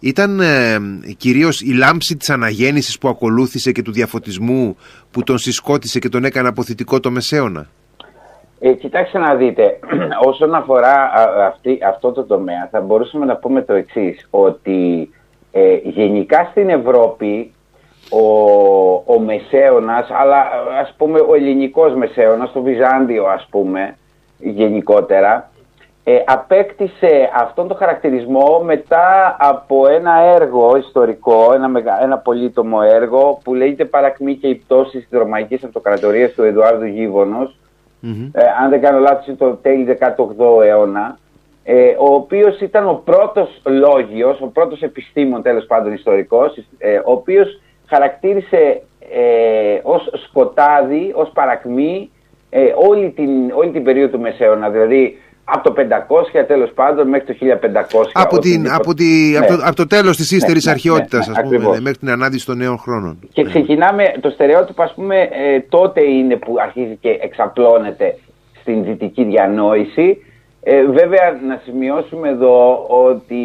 ήταν 0.00 0.40
ε, 0.40 0.78
κυρίως 1.16 1.61
η 1.61 1.73
λάμψη 1.73 2.16
της 2.16 2.30
αναγέννησης 2.30 2.99
που 2.99 3.09
ακολούθησε 3.09 3.73
και 3.73 3.83
του 3.83 3.92
διαφωτισμού 3.92 4.76
που 5.11 5.23
τον 5.23 5.38
συσκότησε 5.38 5.99
και 5.99 6.09
τον 6.09 6.25
έκανε 6.25 6.49
αποθητικό 6.49 7.00
το 7.00 7.11
Μεσαίωνα; 7.11 7.66
Ε, 8.59 8.73
κοιτάξτε 8.73 9.19
να 9.19 9.35
δείτε, 9.35 9.78
όσον 10.30 10.54
αφορά 10.54 11.11
αυτή, 11.47 11.78
αυτό 11.88 12.12
το 12.12 12.25
τομέα 12.25 12.69
θα 12.71 12.80
μπορούσαμε 12.80 13.25
να 13.25 13.37
πούμε 13.37 13.62
το 13.62 13.73
εξής, 13.73 14.26
ότι 14.30 15.11
ε, 15.52 15.75
γενικά 15.83 16.49
στην 16.50 16.69
Ευρώπη 16.69 17.52
ο, 18.11 19.12
ο 19.14 19.19
Μεσαίωνας, 19.19 20.09
αλλά 20.11 20.45
ας 20.80 20.95
πούμε 20.97 21.21
ο 21.21 21.35
ελληνικός 21.35 21.95
Μεσαίωνας, 21.95 22.52
το 22.52 22.62
Βυζάντιο 22.62 23.26
ας 23.26 23.47
πούμε 23.50 23.97
γενικότερα, 24.38 25.50
ε, 26.11 26.23
απέκτησε 26.26 27.31
αυτόν 27.35 27.69
τον 27.69 27.76
χαρακτηρισμό 27.76 28.62
μετά 28.64 29.37
από 29.38 29.87
ένα 29.88 30.12
έργο 30.21 30.76
ιστορικό, 30.76 31.52
ένα, 31.55 31.71
ένα 32.02 32.19
πολύτομο 32.19 32.79
έργο 32.83 33.40
που 33.45 33.55
λέγεται 33.55 33.85
«Παρακμή 33.85 34.35
και 34.35 34.49
η 34.49 34.55
πτώση 34.55 34.99
της 34.99 35.19
Ρωμαϊκής 35.19 35.64
Αυτοκρατορίας» 35.64 36.33
του 36.33 36.43
Εδουάρδου 36.43 36.87
ε, 38.33 38.43
αν 38.62 38.71
δεν 38.71 38.81
κάνω 38.81 38.99
λάθος 38.99 39.26
είναι 39.26 39.37
το 39.37 39.50
τέλη 39.50 39.99
18ου 40.00 40.64
αιώνα, 40.64 41.19
ε, 41.64 41.95
ο 41.99 42.14
οποίος 42.14 42.61
ήταν 42.61 42.88
ο 42.88 43.02
πρώτος 43.05 43.62
λόγιος, 43.64 44.40
ο 44.40 44.47
πρώτος 44.47 44.83
επιστήμον 44.83 45.43
τέλος 45.43 45.67
πάντων 45.67 45.93
ιστορικός, 45.93 46.57
ε, 46.79 46.97
ο 46.97 47.12
οποίος 47.12 47.61
χαρακτήρισε 47.87 48.83
ε, 49.12 49.81
ως 49.83 50.11
σκοτάδι, 50.29 51.12
ως 51.14 51.31
παρακμή 51.35 52.11
ε, 52.50 52.73
όλη, 52.88 53.11
την, 53.11 53.50
όλη 53.55 53.71
την 53.71 53.85
περίοδο 53.85 54.12
του 54.12 54.21
Μεσαίωνα. 54.21 54.71
Δηλαδή 54.71 55.19
από 55.52 55.73
το 55.73 55.83
500 56.40 56.45
τέλος 56.47 56.71
πάντων 56.75 57.09
μέχρι 57.09 57.35
το 57.35 57.47
1500. 57.92 58.11
Από, 58.12 58.38
την, 58.38 58.71
από, 58.73 58.95
τη, 58.95 59.37
από, 59.37 59.47
το, 59.47 59.57
ναι. 59.57 59.62
από 59.64 59.76
το 59.76 59.87
τέλος 59.87 60.16
της 60.16 60.30
ύστερης 60.30 60.64
ναι, 60.64 60.71
ναι 60.71 60.76
αρχαιότητας 60.76 61.26
ναι, 61.26 61.35
ας 61.37 61.42
πούμε, 61.42 61.80
μέχρι 61.80 61.99
την 61.99 62.11
ανάδυση 62.11 62.47
των 62.47 62.57
νέων 62.57 62.78
χρόνων. 62.78 63.19
Και 63.33 63.45
ξεκινάμε, 63.45 64.12
το 64.21 64.30
στερεότυπο 64.30 64.83
ας 64.83 64.95
πούμε 64.95 65.16
ε, 65.21 65.61
τότε 65.69 66.02
είναι 66.02 66.37
που 66.37 66.57
αρχίζει 66.61 66.99
και 67.00 67.19
εξαπλώνεται 67.21 68.19
στην 68.61 68.85
δυτική 68.85 69.25
διανόηση. 69.25 70.25
Ε, 70.62 70.85
βέβαια 70.85 71.40
να 71.47 71.61
σημειώσουμε 71.64 72.28
εδώ 72.28 72.87
ότι 72.88 73.45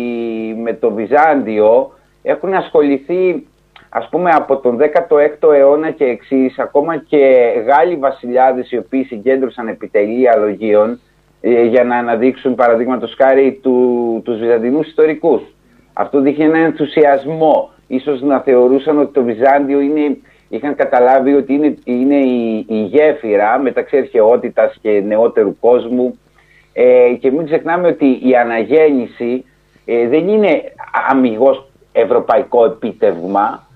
με 0.64 0.74
το 0.74 0.92
Βυζάντιο 0.92 1.92
έχουν 2.22 2.54
ασχοληθεί 2.54 3.46
ας 3.90 4.08
πούμε 4.10 4.30
από 4.30 4.58
τον 4.58 4.78
16ο 4.78 5.54
αιώνα 5.54 5.92
και 5.92 6.04
εξής, 6.04 6.60
ακόμα 6.60 6.98
και 6.98 7.54
Γάλλοι 7.68 7.96
βασιλιάδες 7.96 8.72
οι 8.72 8.78
οποίοι 8.78 9.04
συγκέντρωσαν 9.04 9.68
επιτελεία 9.68 10.38
λογίων 10.38 10.92
ε, 10.92 10.98
για 11.70 11.84
να 11.84 11.98
αναδείξουν 11.98 12.56
παραδείγματος 12.56 13.16
χάρη 13.18 13.60
του, 13.64 14.22
τους 14.26 14.40
Βυζαντινούς 14.40 14.88
ιστορικούς. 14.88 15.42
Αυτό 15.94 16.22
δείχνει 16.22 16.44
έναν 16.44 16.64
ενθουσιασμό. 16.64 17.70
Ίσως 17.88 18.22
να 18.22 18.40
θεωρούσαν 18.40 19.00
ότι 19.00 19.14
το 19.14 19.24
Βυζάντιο 19.24 19.80
είναι, 19.80 20.18
είχαν 20.50 20.76
καταλάβει 20.76 21.34
ότι 21.34 21.54
είναι, 21.54 21.76
είναι 21.84 22.16
η, 22.16 22.66
η 22.70 22.82
γέφυρα 22.82 23.60
μεταξύ 23.60 23.98
αρχαιότητας 23.98 24.78
και 24.82 25.02
νεότερου 25.06 25.60
κόσμου 25.60 26.20
ε, 26.74 27.14
και 27.20 27.32
μην 27.32 27.46
ξεχνάμε 27.46 27.88
ότι 27.88 28.20
η 28.24 28.36
αναγέννηση 28.36 29.46
ε, 29.86 30.08
δεν 30.08 30.28
είναι 30.28 30.62
αμυγός 31.10 31.70
ευρωπαϊκό 31.92 32.66
επίτευγμα, 32.66 33.68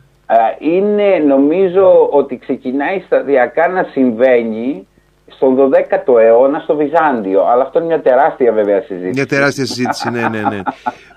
είναι 0.60 1.24
νομίζω 1.28 2.10
ότι 2.12 2.38
ξεκινάει 2.38 3.00
σταδιακά 3.06 3.68
να 3.68 3.84
συμβαίνει 3.84 4.88
στον 5.36 5.58
12ο 5.58 6.20
αιώνα 6.22 6.60
στο 6.60 6.76
Βυζάντιο. 6.76 7.46
Αλλά 7.46 7.64
αυτό 7.64 7.80
είναι 7.80 7.88
μια 7.88 8.02
τεράστια 8.02 8.52
βέβαια 8.52 8.82
συζήτηση. 8.82 9.12
Μια 9.14 9.26
τεράστια 9.26 9.66
συζήτηση, 9.66 10.10
ναι, 10.10 10.22
ναι, 10.22 10.42
ναι. 10.42 10.62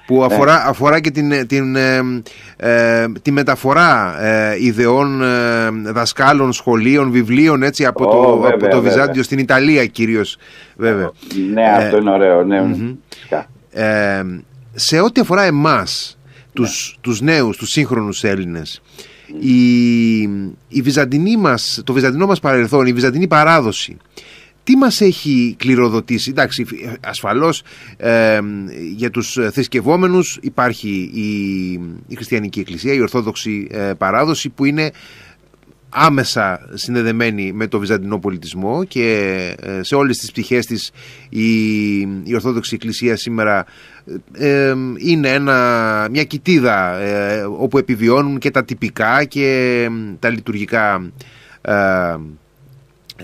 που 0.06 0.18
ναι. 0.18 0.24
αφορά, 0.24 0.64
αφορά 0.66 1.00
και 1.00 1.10
την, 1.10 1.46
την, 1.46 1.76
ε, 1.76 2.00
ε, 2.56 3.06
τη 3.22 3.30
μεταφορά 3.30 4.16
ε, 4.24 4.64
ιδεών 4.64 5.22
ε, 5.22 5.70
δασκάλων, 5.92 6.52
σχολείων, 6.52 7.10
βιβλίων 7.10 7.62
έτσι, 7.62 7.86
από, 7.86 8.06
το, 8.06 8.38
βέβαια, 8.38 8.54
από 8.54 8.68
το 8.68 8.80
Βυζάντιο 8.80 9.22
στην 9.22 9.38
Ιταλία 9.38 9.86
κυρίως 9.86 10.36
βέβαια. 10.76 11.10
Ναι, 11.52 11.70
αυτό 11.76 11.96
είναι 11.96 12.10
ωραίο. 12.10 12.44
Ναι. 12.44 12.62
σε 14.74 15.00
ό,τι 15.00 15.20
αφορά 15.20 15.42
εμάς, 15.42 16.18
τους, 16.52 16.94
ναι. 16.96 17.00
τους 17.00 17.20
νέους, 17.20 17.56
τους 17.56 17.70
σύγχρονους 17.70 18.24
Έλληνες, 18.24 18.82
η, 19.40 20.20
η 20.68 20.82
βυζαντινή 20.82 21.36
μας, 21.36 21.82
το 21.84 21.92
βυζαντινό 21.92 22.26
μας 22.26 22.40
παρελθόν, 22.40 22.86
η 22.86 22.92
βυζαντινή 22.92 23.26
παράδοση, 23.26 23.96
τι 24.64 24.76
μας 24.76 25.00
έχει 25.00 25.54
κληροδοτήσει; 25.58 26.30
Εντάξει, 26.30 26.66
ασφαλώς 27.00 27.62
για 28.94 29.10
τους 29.10 29.38
θρησκευόμενους 29.50 30.38
υπάρχει 30.42 31.10
η, 31.14 31.72
η 32.08 32.14
χριστιανική 32.14 32.60
εκκλησία, 32.60 32.92
η 32.92 33.00
ορθόδοξη 33.00 33.66
ε, 33.70 33.92
παράδοση 33.98 34.48
που 34.48 34.64
είναι 34.64 34.90
άμεσα 35.94 36.68
συνδεδεμένη 36.74 37.52
με 37.52 37.66
το 37.66 37.78
βυζαντινό 37.78 38.18
πολιτισμό 38.18 38.84
και 38.84 39.36
ε, 39.60 39.82
σε 39.82 39.94
όλες 39.94 40.18
τις 40.18 40.30
πτυχές 40.30 40.66
της 40.66 40.90
η, 41.28 41.98
η 42.00 42.34
Ορθόδοξη 42.34 42.74
Εκκλησία 42.74 43.16
σήμερα 43.16 43.64
ε, 44.32 44.74
είναι 44.96 45.28
ένα, 45.28 46.08
μια 46.10 46.24
κοιτίδα 46.24 46.98
ε, 46.98 47.42
όπου 47.42 47.78
επιβιώνουν 47.78 48.38
και 48.38 48.50
τα 48.50 48.64
τυπικά 48.64 49.24
και 49.24 49.88
τα 50.18 50.28
λειτουργικά 50.28 51.12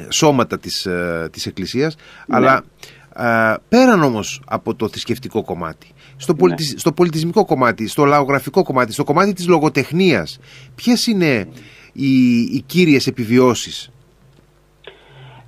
σώματα 0.08 0.58
της, 0.58 0.86
της 1.30 1.46
Εκκλησίας 1.46 1.96
ναι. 2.26 2.36
αλλά 2.36 2.64
πέραν 3.68 4.02
όμως 4.02 4.42
από 4.46 4.74
το 4.74 4.88
θρησκευτικό 4.88 5.42
κομμάτι 5.42 5.86
στο, 6.16 6.36
ναι. 6.46 6.54
στο 6.76 6.92
πολιτισμικό 6.92 7.44
κομμάτι, 7.44 7.88
στο 7.88 8.04
λαογραφικό 8.04 8.62
κομμάτι, 8.62 8.92
στο 8.92 9.04
κομμάτι 9.04 9.32
της 9.32 9.46
λογοτεχνίας 9.46 10.38
ποιες 10.74 11.06
είναι 11.06 11.48
οι, 11.98 12.40
οι 12.52 12.64
κύριες 12.66 13.06
επιβιώσεις; 13.06 13.90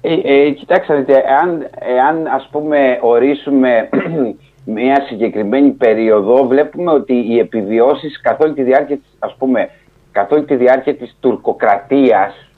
Ε, 0.01 0.15
ε, 0.23 0.51
κοιτάξτε, 0.51 1.05
εάν, 1.07 1.69
εάν 1.79 2.27
ας 2.27 2.49
πούμε 2.51 2.99
ορίσουμε 3.03 3.89
μια 4.65 5.05
συγκεκριμένη 5.09 5.71
περίοδο, 5.71 6.47
βλέπουμε 6.47 6.91
ότι 6.91 7.15
οι 7.15 7.39
επιβιώσεις 7.39 8.21
καθ' 8.21 8.41
όλη 8.41 8.53
τη 8.53 8.63
διάρκεια, 8.63 8.99
ας 9.19 9.35
πούμε, 9.39 9.71
καθ' 10.13 10.33
όλη 10.33 10.45
τη 10.45 10.57
διάρκεια 10.57 10.97
της 10.97 11.17
τουρκοκρατίας, 11.21 12.51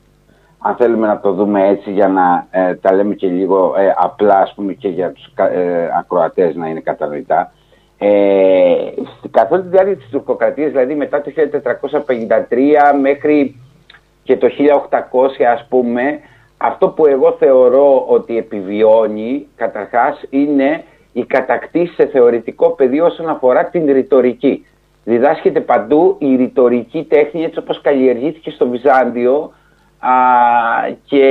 αν 0.58 0.76
θέλουμε 0.76 1.06
να 1.06 1.20
το 1.20 1.32
δούμε 1.32 1.68
έτσι 1.68 1.90
για 1.92 2.08
να 2.08 2.46
ε, 2.50 2.74
τα 2.74 2.92
λέμε 2.92 3.14
και 3.14 3.26
λίγο 3.26 3.74
ε, 3.78 3.92
απλά 3.96 4.38
ας 4.38 4.52
πούμε 4.54 4.72
και 4.72 4.88
για 4.88 5.12
τους 5.12 5.32
ε, 5.36 5.88
ακροατές 5.98 6.54
να 6.54 6.68
είναι 6.68 6.80
κατανοητά, 6.80 7.52
ε, 7.98 8.10
καθ' 9.30 9.52
όλη 9.52 9.62
τη 9.62 9.68
διάρκεια 9.68 9.96
της 9.96 10.08
τουρκοκρατίας, 10.10 10.70
δηλαδή 10.70 10.94
μετά 10.94 11.20
το 11.20 11.32
1453 11.36 12.98
μέχρι 13.00 13.60
και 14.22 14.36
το 14.36 14.48
1800 14.48 15.42
ας 15.52 15.66
πούμε, 15.68 16.20
αυτό 16.56 16.88
που 16.88 17.06
εγώ 17.06 17.36
θεωρώ 17.38 18.04
ότι 18.08 18.36
επιβιώνει 18.36 19.46
καταρχάς 19.56 20.22
είναι 20.30 20.84
η 21.12 21.24
κατακτήση 21.24 21.94
σε 21.94 22.06
θεωρητικό 22.06 22.70
πεδίο 22.70 23.04
όσον 23.04 23.28
αφορά 23.28 23.64
την 23.64 23.92
ρητορική. 23.92 24.66
Διδάσκεται 25.04 25.60
παντού 25.60 26.16
η 26.18 26.36
ρητορική 26.36 27.04
τέχνη 27.08 27.44
έτσι 27.44 27.58
όπως 27.58 27.80
καλλιεργήθηκε 27.80 28.50
στο 28.50 28.68
Βυζάντιο 28.68 29.52
α, 29.98 30.10
και 31.04 31.26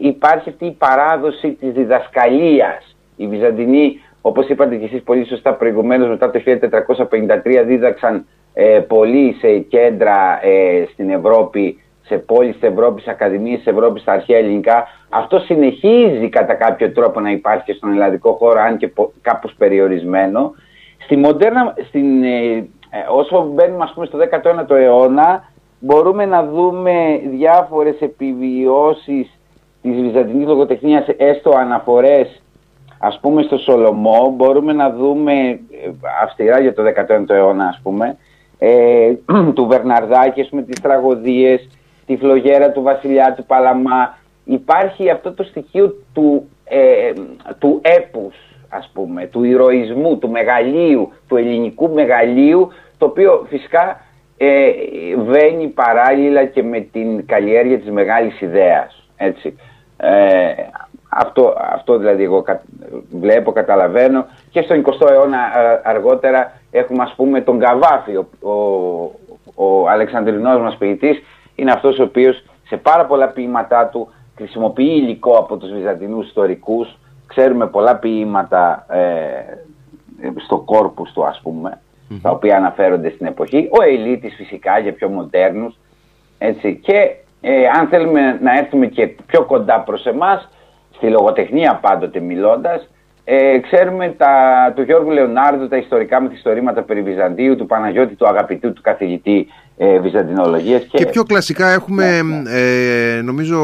υπάρχει 0.00 0.48
αυτή 0.48 0.66
η 0.66 0.76
παράδοση 0.78 1.50
της 1.50 1.72
διδασκαλίας. 1.72 2.96
Οι 3.16 3.26
Βυζαντινοί, 3.26 4.00
όπως 4.20 4.48
είπατε 4.48 4.76
και 4.76 4.84
εσείς 4.84 5.02
πολύ 5.02 5.26
σωστά 5.26 5.54
προηγουμένως, 5.54 6.08
μετά 6.08 6.30
το 6.30 6.40
1453 6.44 7.62
δίδαξαν 7.66 8.26
ε, 8.54 8.80
πολύ 8.88 9.36
σε 9.40 9.58
κέντρα 9.58 10.46
ε, 10.46 10.84
στην 10.92 11.10
Ευρώπη, 11.10 11.80
σε 12.02 12.16
πόλεις 12.18 12.58
της 12.58 12.68
Ευρώπης, 12.68 13.04
σε 13.04 13.10
ακαδημίες 13.10 13.56
της 13.58 13.66
Ευρώπης, 13.66 14.02
στα 14.02 14.12
αρχαία 14.12 14.38
ελληνικά. 14.38 14.86
Αυτό 15.08 15.38
συνεχίζει 15.38 16.28
κατά 16.28 16.54
κάποιο 16.54 16.92
τρόπο 16.92 17.20
να 17.20 17.30
υπάρχει 17.30 17.64
και 17.64 17.72
στον 17.72 17.92
ελλαδικό 17.92 18.32
χώρο, 18.32 18.60
αν 18.60 18.76
και 18.76 18.92
κάπως 19.20 19.54
περιορισμένο. 19.58 20.54
Στη 21.04 21.16
μοντέρνα, 21.16 21.74
στην, 21.88 22.24
ε, 22.24 22.56
ε, 22.56 22.66
όσο 23.08 23.50
μπαίνουμε 23.52 23.84
ας 23.84 23.92
πούμε 23.94 24.06
στο 24.06 24.18
19ο 24.18 24.74
αιώνα, 24.76 25.44
μπορούμε 25.80 26.24
να 26.24 26.44
δούμε 26.44 27.20
διάφορες 27.30 28.00
επιβιώσεις 28.00 29.38
της 29.82 30.00
βυζαντινής 30.00 30.46
λογοτεχνίας, 30.46 31.06
έστω 31.16 31.50
αναφορές 31.50 32.42
ας 32.98 33.18
πούμε 33.20 33.42
στο 33.42 33.56
Σολομό, 33.56 34.32
μπορούμε 34.36 34.72
να 34.72 34.90
δούμε 34.90 35.60
αυστηρά 36.22 36.60
για 36.60 36.74
το 36.74 36.82
19ο 36.82 37.30
αιώνα 37.34 37.64
ας 37.64 37.80
πούμε, 37.82 38.16
ε, 38.64 39.12
του 39.54 39.66
Βερναρδάκη 39.66 40.48
με 40.50 40.62
τις 40.62 40.80
τραγωδίες, 40.80 41.68
τη 42.06 42.16
φλογέρα 42.16 42.70
του 42.70 42.82
Βασιλιά 42.82 43.34
του 43.36 43.44
Παλαμά. 43.44 44.18
Υπάρχει 44.44 45.10
αυτό 45.10 45.32
το 45.32 45.42
στοιχείο 45.42 45.94
του, 46.12 46.48
ε, 46.64 47.12
του 47.58 47.80
έπους, 47.82 48.34
ας 48.68 48.90
πούμε, 48.94 49.26
του 49.26 49.44
ηρωισμού, 49.44 50.18
του 50.18 50.30
μεγαλείου, 50.30 51.12
του 51.28 51.36
ελληνικού 51.36 51.90
μεγαλείου, 51.92 52.68
το 52.98 53.04
το 53.04 53.10
οποίο 53.10 53.46
φυσικά 53.48 54.00
ε, 54.36 54.70
βαίνει 55.16 55.66
παράλληλα 55.66 56.44
και 56.44 56.62
με 56.62 56.80
την 56.80 57.26
καλλιέργεια 57.26 57.78
της 57.78 57.90
μεγάλης 57.90 58.40
ιδέας. 58.40 59.08
Έτσι. 59.16 59.56
Ε, 59.96 60.52
αυτό, 61.08 61.54
αυτό 61.72 61.98
δηλαδή 61.98 62.22
εγώ 62.22 62.44
βλέπω, 63.10 63.52
καταλαβαίνω 63.52 64.26
και 64.50 64.62
στον 64.62 64.84
20ο 64.84 65.10
αιώνα 65.10 65.38
αργότερα 65.82 66.52
έχουμε 66.78 67.02
ας 67.02 67.14
πούμε 67.16 67.40
τον 67.40 67.58
Καβάφη, 67.58 68.16
ο, 68.16 68.26
ο, 68.40 68.52
ο 69.54 69.88
Αλεξανδρινός 69.88 70.60
μας 70.60 70.76
ποιητής 70.76 71.22
είναι 71.54 71.70
αυτός 71.70 71.98
ο 71.98 72.02
οποίος 72.02 72.44
σε 72.66 72.76
πάρα 72.76 73.06
πολλά 73.06 73.28
ποίηματά 73.28 73.86
του 73.86 74.08
χρησιμοποιεί 74.36 74.84
υλικό 74.84 75.36
από 75.36 75.56
τους 75.56 75.72
Βυζαντινούς 75.72 76.26
ιστορικούς. 76.26 76.98
Ξέρουμε 77.26 77.66
πολλά 77.66 77.96
ποίηματα 77.96 78.86
ε, 78.88 80.28
στο 80.44 80.58
κόρπους 80.58 81.12
του 81.12 81.26
ας 81.26 81.40
πούμε 81.42 81.80
τα 82.22 82.30
οποία 82.30 82.56
αναφέρονται 82.56 83.10
στην 83.10 83.26
εποχή. 83.26 83.68
Ο 83.70 83.82
Ελίτης 83.82 84.34
φυσικά 84.34 84.78
για 84.78 84.92
πιο 84.92 85.08
μοντέρνους 85.08 85.78
έτσι. 86.38 86.80
Και 86.82 87.16
ε, 87.40 87.66
αν 87.78 87.88
θέλουμε 87.88 88.38
να 88.42 88.58
έρθουμε 88.58 88.86
και 88.86 89.06
πιο 89.06 89.44
κοντά 89.44 89.80
προς 89.80 90.06
εμάς 90.06 90.48
στη 90.96 91.08
λογοτεχνία 91.08 91.78
πάντοτε 91.82 92.20
μιλώντας, 92.20 92.88
ε, 93.24 93.58
ξέρουμε 93.58 94.14
τα, 94.18 94.32
του 94.76 94.82
Γιώργου 94.82 95.10
Λεωνάρδου 95.10 95.68
τα 95.68 95.76
ιστορικά 95.76 96.20
μυθιστορήματα 96.20 96.82
περί 96.82 97.02
Βυζαντίου, 97.02 97.56
του 97.56 97.66
Παναγιώτη 97.66 98.14
του 98.14 98.28
αγαπητού 98.28 98.72
του 98.72 98.82
καθηγητή 98.82 99.46
ε, 99.76 99.98
Βυζαντινολογίας. 99.98 100.84
Και... 100.84 100.98
και 100.98 101.06
πιο 101.06 101.22
κλασικά 101.22 101.68
έχουμε, 101.68 102.22
ναι, 102.22 102.36
ναι. 102.36 102.50
Ε, 103.16 103.22
νομίζω, 103.22 103.60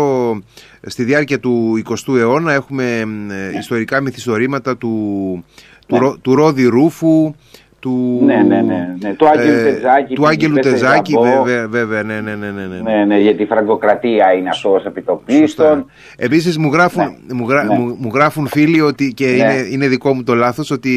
στη 0.82 1.04
διάρκεια 1.04 1.40
του 1.40 1.82
20ου 1.88 2.16
αιώνα 2.18 2.52
έχουμε 2.52 2.84
ε, 3.30 3.58
ιστορικά 3.58 4.00
μυθιστορήματα 4.00 4.76
του, 4.76 5.44
του, 5.86 6.00
ναι. 6.00 6.16
του 6.22 6.34
Ρόδι 6.34 6.64
Ρούφου, 6.64 7.34
του, 7.80 8.20
ναι, 8.24 8.34
ναι, 8.34 8.60
ναι, 8.60 8.96
ναι. 9.00 9.14
του 9.14 9.28
Άγγελου 9.28 9.58
ε, 9.58 9.72
Τεζάκη. 9.72 10.14
Του 10.14 10.26
Άγγελου 10.26 10.58
Τεζάκη, 10.58 11.16
βέβαια, 11.22 11.68
βέβαια, 11.68 12.02
ναι, 12.02 12.20
ναι, 12.20 12.34
ναι, 12.34 12.46
ναι, 12.46 12.62
ναι. 12.62 12.90
ναι, 12.90 13.04
ναι 13.04 13.18
για 13.18 13.34
τη 13.36 13.44
φραγκοκρατία 13.44 14.32
είναι 14.32 14.48
αυτός 14.48 14.84
επιτοπλίστων. 14.84 15.90
Επίσης 16.16 16.58
μου 16.58 16.72
γράφουν, 16.72 17.02
ναι, 17.02 17.34
μου, 17.34 17.48
γρα, 17.48 17.64
ναι. 17.64 17.74
μου, 17.74 17.96
μου, 17.98 18.10
γράφουν 18.14 18.46
φίλοι 18.46 18.80
ότι, 18.80 19.12
και 19.12 19.26
ναι. 19.26 19.32
είναι, 19.32 19.66
είναι 19.70 19.88
δικό 19.88 20.14
μου 20.14 20.22
το 20.22 20.34
λάθος, 20.34 20.70
ότι 20.70 20.90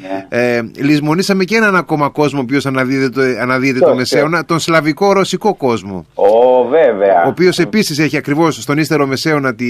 ναι. 0.00 0.38
ε, 0.38 0.60
λησμονήσαμε 0.78 1.44
και 1.44 1.56
έναν 1.56 1.76
ακόμα 1.76 2.08
κόσμο 2.08 2.38
ο 2.38 2.42
οποίος 2.42 2.66
αναδύεται, 2.66 3.38
αναδύεται 3.40 3.78
το 3.78 3.94
Μεσαίωνα, 3.94 4.44
τον 4.44 4.58
σλαβικό 4.58 5.12
ρωσικό 5.12 5.54
κόσμο. 5.54 6.06
Ο, 6.14 6.64
βέβαια. 6.68 7.24
Ο 7.24 7.28
οποίος 7.28 7.58
επίσης 7.58 7.98
έχει 7.98 8.16
ακριβώς 8.16 8.62
στον 8.62 8.78
ύστερο 8.78 9.06
Μεσαίωνα 9.06 9.54
τη, 9.54 9.66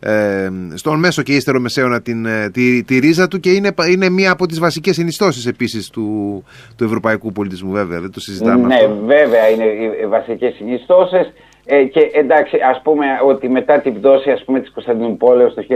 ε, 0.00 0.48
στον 0.74 0.98
μέσο 0.98 1.22
και 1.22 1.32
ύστερο 1.32 1.60
μεσαίωνα 1.60 2.00
την, 2.02 2.26
ε, 2.26 2.50
τη, 2.50 2.84
τη, 2.84 2.98
ρίζα 2.98 3.28
του 3.28 3.40
και 3.40 3.50
είναι, 3.50 3.74
είναι 3.90 4.08
μία 4.08 4.30
από 4.30 4.46
τις 4.46 4.58
βασικές 4.58 4.94
συνιστώσεις 4.94 5.46
επίσης 5.46 5.90
του, 5.90 6.44
του 6.76 6.84
ευρωπαϊκού 6.84 7.32
πολιτισμού 7.32 7.72
βέβαια, 7.72 8.00
δεν 8.00 8.10
το 8.10 8.20
συζητάμε 8.20 8.66
Ναι 8.66 8.74
αυτό. 8.74 8.98
βέβαια 9.04 9.48
είναι 9.48 9.64
οι 10.02 10.06
βασικές 10.06 10.54
συνιστώσεις 10.54 11.32
ε, 11.64 11.82
και 11.84 12.10
εντάξει 12.12 12.56
ας 12.70 12.80
πούμε 12.82 13.06
ότι 13.26 13.48
μετά 13.48 13.80
την 13.80 13.94
πτώση 13.94 14.30
ας 14.30 14.44
πούμε 14.44 14.60
της 14.60 14.70
Κωνσταντινούπολεως 14.72 15.54
το 15.54 15.62
1453 15.68 15.72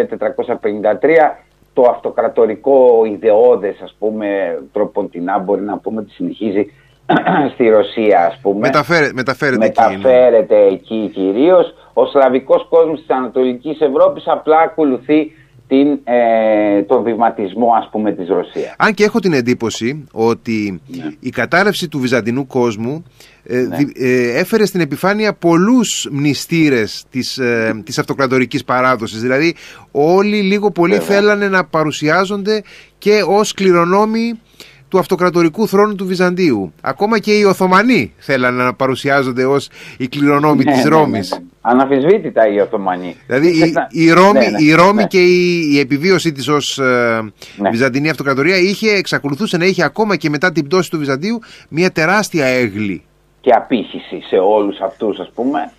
το 1.73 1.83
αυτοκρατορικό 1.91 3.05
ιδεώδες 3.05 3.81
ας 3.83 3.95
πούμε 3.99 4.59
τροποντινά 4.73 5.39
μπορεί 5.39 5.63
να 5.63 5.79
πούμε 5.79 6.01
ότι 6.01 6.11
συνεχίζει 6.11 6.73
στη 7.55 7.69
Ρωσία 7.69 8.27
ας 8.27 8.39
πούμε. 8.43 8.59
Μεταφέρε, 8.59 9.09
μεταφέρεται, 9.15 9.59
μεταφέρεται 9.59 10.57
εκεί, 10.57 10.95
εκεί 10.95 11.11
κυρίως. 11.15 11.75
Ο 11.93 12.07
σλαβικός 12.07 12.67
κόσμος 12.71 12.99
της 12.99 13.11
Ανατολικής 13.11 13.81
Ευρώπης 13.81 14.23
απλά 14.27 14.59
ακολουθεί 14.59 15.33
την, 15.71 15.99
ε, 16.05 16.83
τον 16.83 17.03
βηματισμό 17.03 17.73
ας 17.79 17.89
πούμε 17.91 18.13
της 18.13 18.29
Ρωσίας. 18.29 18.75
Αν 18.79 18.95
και 18.95 19.05
έχω 19.05 19.19
την 19.19 19.33
εντύπωση 19.33 20.05
ότι 20.13 20.81
ναι. 20.87 21.05
η 21.21 21.31
κατάρρευση 21.31 21.89
του 21.89 21.99
βυζαντινού 21.99 22.47
κόσμου 22.47 23.05
ε, 23.45 23.57
ναι. 23.57 23.77
ε, 23.95 24.39
έφερε 24.39 24.67
στην 24.67 24.81
επιφάνεια 24.81 25.35
πολλούς 25.35 26.09
μνηστήρες 26.11 27.05
της, 27.11 27.39
ε, 27.39 27.83
της 27.85 27.99
αυτοκρατορικής 27.99 28.65
παράδοσης. 28.65 29.21
Δηλαδή 29.21 29.55
όλοι 29.91 30.37
λίγο 30.37 30.71
πολύ 30.71 30.99
θέλανε 30.99 31.49
να 31.49 31.65
παρουσιάζονται 31.65 32.63
και 32.99 33.23
ως 33.27 33.53
κληρονόμοι 33.53 34.41
του 34.91 34.99
αυτοκρατορικού 34.99 35.69
θρόνου 35.69 35.95
του 35.95 36.07
Βυζαντίου. 36.07 36.73
Ακόμα 36.81 37.19
και 37.19 37.39
οι 37.39 37.45
Οθωμανοί 37.45 38.13
θέλανε 38.19 38.63
να 38.63 38.75
παρουσιάζονται 38.75 39.45
ως 39.45 39.69
οι 39.99 40.09
κληρονόμοι 40.09 40.65
ναι, 40.65 40.73
της 40.73 40.85
ναι, 40.85 40.91
ναι, 40.91 40.97
Ρώμης. 40.97 41.31
Ναι, 41.31 41.45
Αναφισβήτητα 41.61 42.49
οι 42.49 42.61
Οθωμανοί. 42.61 43.17
Δηλαδή 43.27 43.49
η, 43.49 43.75
η, 43.91 44.11
Ρώμη, 44.11 44.47
η 44.59 44.75
Ρώμη 44.75 45.05
και 45.05 45.23
η, 45.23 45.71
η 45.73 45.79
επιβίωσή 45.79 46.33
της 46.33 46.49
ως 46.49 46.79
ε, 46.79 47.33
Βυζαντινή 47.71 48.11
Αυτοκρατορία 48.11 48.57
είχε, 48.57 48.91
εξακολουθούσε 48.91 49.57
να 49.57 49.65
είχε 49.65 49.85
ακόμα 49.85 50.17
και 50.17 50.31
μετά 50.31 50.53
την 50.53 50.65
πτώση 50.65 50.91
του 50.91 50.99
Βυζαντίου 50.99 51.39
μια 51.69 51.91
τεράστια 51.91 52.47
έγκλη. 52.47 53.05
Και 53.41 53.51
απήχηση 53.51 54.21
σε 54.29 54.37
όλους 54.37 54.81
αυτούς 54.81 55.19
ας 55.19 55.31
πούμε. 55.35 55.73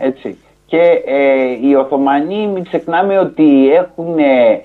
Έτσι. 0.00 0.36
Και 0.66 0.80
ε, 1.06 1.68
οι 1.68 1.74
Οθωμανοί 1.74 2.46
μην 2.46 2.64
ξεχνάμε 2.64 3.18
ότι 3.18 3.72
έχουν 3.72 4.18
ε, 4.18 4.62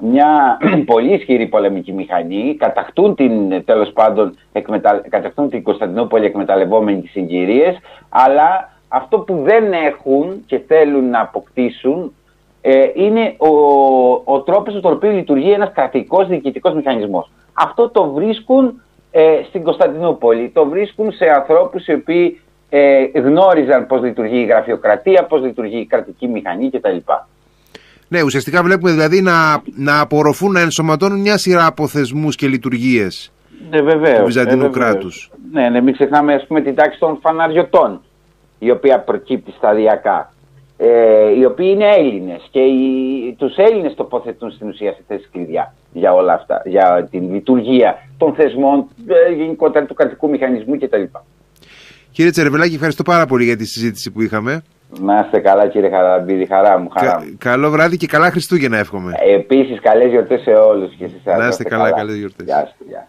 μια 0.00 0.58
πολύ 0.92 1.12
ισχυρή 1.12 1.46
πολεμική 1.46 1.92
μηχανή, 1.92 2.56
κατακτούν 2.58 3.14
την, 3.14 3.64
τέλος 3.64 3.92
πάντων, 3.92 4.36
εκμετα... 4.52 5.02
κατακτούν 5.08 5.50
την 5.50 5.62
Κωνσταντινούπολη 5.62 6.24
εκμεταλλευόμενη 6.24 7.00
τις 7.00 7.10
συγκυρίες, 7.10 7.78
αλλά 8.08 8.70
αυτό 8.88 9.18
που 9.18 9.42
δεν 9.42 9.72
έχουν 9.72 10.42
και 10.46 10.58
θέλουν 10.66 11.10
να 11.10 11.20
αποκτήσουν 11.20 12.12
ε, 12.60 12.90
είναι 12.94 13.34
ο, 13.36 13.48
ο 14.24 14.40
τρόπος 14.40 14.78
στον 14.78 14.92
οποίο 14.92 15.10
λειτουργεί 15.10 15.50
ένας 15.50 15.70
κρατικός 15.74 16.26
διοικητικός 16.26 16.74
μηχανισμός. 16.74 17.30
Αυτό 17.52 17.88
το 17.88 18.10
βρίσκουν 18.10 18.82
ε, 19.10 19.40
στην 19.48 19.62
Κωνσταντινούπολη, 19.62 20.48
το 20.48 20.66
βρίσκουν 20.66 21.12
σε 21.12 21.24
ανθρώπους 21.24 21.86
οι 21.86 21.92
οποίοι 21.92 22.40
ε, 22.68 23.04
γνώριζαν 23.14 23.86
πώς 23.86 24.02
λειτουργεί 24.02 24.38
η 24.38 24.44
γραφειοκρατία, 24.44 25.24
πώς 25.24 25.42
λειτουργεί 25.42 25.78
η 25.78 25.86
κρατική 25.86 26.28
μηχανή 26.28 26.70
κτλ. 26.70 26.96
Ναι, 28.08 28.22
ουσιαστικά 28.22 28.62
βλέπουμε 28.62 28.90
δηλαδή 28.90 29.22
να, 29.22 29.62
να 29.76 30.00
απορροφούν, 30.00 30.52
να 30.52 30.60
ενσωματώνουν 30.60 31.20
μια 31.20 31.38
σειρά 31.38 31.66
από 31.66 31.86
θεσμούς 31.86 32.36
και 32.36 32.46
λειτουργίες 32.46 33.32
ναι, 33.70 33.82
βεβαίως, 33.82 34.18
του 34.18 34.24
Βυζαντινού 34.24 34.62
ναι, 34.62 34.68
κράτους. 34.68 35.30
Ναι, 35.52 35.68
ναι, 35.68 35.80
μην 35.80 35.92
ξεχνάμε 35.92 36.34
ας 36.34 36.46
πούμε, 36.46 36.60
την 36.60 36.74
τάξη 36.74 36.98
των 36.98 37.18
φαναριωτών, 37.22 38.00
η 38.58 38.70
οποία 38.70 39.00
προκύπτει 39.00 39.52
σταδιακά. 39.56 40.30
Ε, 40.78 41.38
οι 41.38 41.44
οποίοι 41.44 41.70
είναι 41.74 41.94
Έλληνες 41.96 42.48
και 42.50 42.60
του 43.38 43.46
τους 43.46 43.56
Έλληνες 43.56 43.94
τοποθετούν 43.94 44.50
στην 44.50 44.68
ουσία 44.68 44.92
σε 44.92 45.02
θέσει 45.06 45.28
κλειδιά 45.32 45.74
για 45.92 46.14
όλα 46.14 46.32
αυτά, 46.32 46.62
για 46.64 47.08
την 47.10 47.32
λειτουργία 47.32 47.94
των 48.16 48.34
θεσμών, 48.34 48.86
ε, 49.06 49.32
γενικότερα 49.32 49.86
του 49.86 49.94
κρατικού 49.94 50.28
μηχανισμού 50.28 50.78
κτλ. 50.78 51.02
Κύριε 52.10 52.30
Τσερεβελάκη, 52.30 52.74
ευχαριστώ 52.74 53.02
πάρα 53.02 53.26
πολύ 53.26 53.44
για 53.44 53.56
τη 53.56 53.64
συζήτηση 53.64 54.10
που 54.10 54.22
είχαμε. 54.22 54.62
Να 55.00 55.20
είστε 55.24 55.38
καλά 55.38 55.66
κύριε 55.66 55.90
Χαραμπίδη, 55.90 56.46
χαρά 56.46 56.78
μου, 56.78 56.88
χαρά 56.98 57.20
μου. 57.20 57.36
καλό 57.38 57.70
βράδυ 57.70 57.96
και 57.96 58.06
καλά 58.06 58.30
Χριστούγεννα 58.30 58.78
εύχομαι. 58.78 59.12
Επίσης 59.34 59.80
καλές 59.80 60.10
γιορτές 60.10 60.40
σε 60.40 60.50
όλους 60.50 60.94
και 60.94 61.08
Να 61.24 61.46
είστε 61.46 61.64
καλά, 61.64 61.84
καλά, 61.84 61.96
καλές 61.96 62.16
γιορτές. 62.16 62.46
Γεια 62.46 62.72
σας. 62.88 63.06